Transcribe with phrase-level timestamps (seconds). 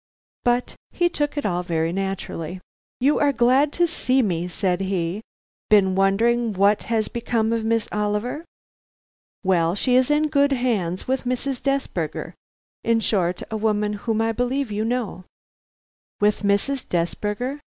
[0.43, 2.59] But he took it all very naturally.
[2.99, 5.21] "You are glad to see me," said he;
[5.69, 8.43] "been wondering what has become of Miss Oliver.
[9.43, 11.61] Well, she is in good hands; with Mrs.
[11.61, 12.33] Desberger,
[12.83, 15.25] in short; a woman whom I believe you know."
[16.19, 16.89] "With Mrs.
[16.89, 17.59] Desberger?"